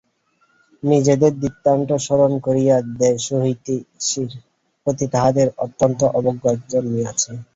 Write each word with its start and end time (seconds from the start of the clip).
নিজেদের 0.83 1.31
দৃষ্টান্ত 1.39 1.89
স্মরণ 2.05 2.31
করিয়া 2.45 2.75
দেশহিতৈষীর 2.99 4.31
প্রতি 4.87 5.05
তাঁহাদের 5.13 5.47
অত্যন্ত 5.65 5.99
অবজ্ঞা 6.17 6.51
জন্মিয়াছে। 6.71 7.31